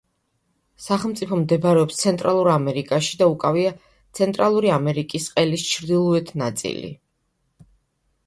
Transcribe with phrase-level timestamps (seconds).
[0.83, 3.73] სახელმწიფო მდებარეობს ცენტრალურ ამერიკაში და უკავია
[4.19, 6.89] ცენტრალური ამერიკის ყელის ჩრდილოეთ ნაწილი.